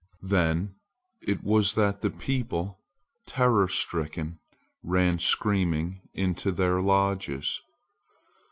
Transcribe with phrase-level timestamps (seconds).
[0.23, 0.73] Then
[1.27, 2.79] it was that the people,
[3.27, 4.39] terror stricken,
[4.81, 7.61] ran screaming into their lodges.